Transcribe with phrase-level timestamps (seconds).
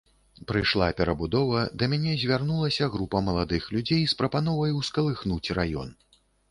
[0.51, 5.89] Прыйшла перабудова, да мяне звярнулася група маладых людзей з прапановай ускалыхнуць раён.